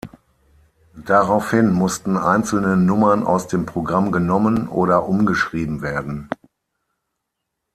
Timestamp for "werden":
5.83-6.27